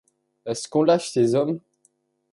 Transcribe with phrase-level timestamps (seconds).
[0.47, 1.59] Est-ce qu’on lâche ses hommes!